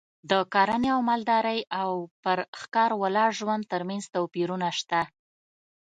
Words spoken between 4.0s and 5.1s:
توپیرونه شته